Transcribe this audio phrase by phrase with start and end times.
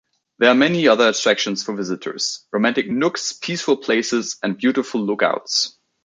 [0.39, 5.77] There are many other attractions for visitors: romantic nooks, peaceful places and beautiful lookouts.